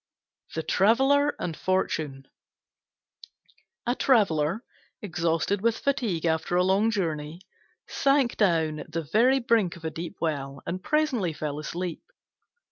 THE 0.55 0.63
TRAVELLER 0.63 1.35
AND 1.37 1.55
FORTUNE 1.55 2.25
A 3.85 3.93
Traveller, 3.93 4.63
exhausted 4.99 5.61
with 5.61 5.77
fatigue 5.77 6.25
after 6.25 6.55
a 6.55 6.63
long 6.63 6.89
journey, 6.89 7.39
sank 7.87 8.35
down 8.35 8.79
at 8.79 8.91
the 8.93 9.03
very 9.03 9.37
brink 9.39 9.75
of 9.75 9.85
a 9.85 9.91
deep 9.91 10.15
well 10.19 10.63
and 10.65 10.81
presently 10.83 11.33
fell 11.33 11.59
asleep. 11.59 12.01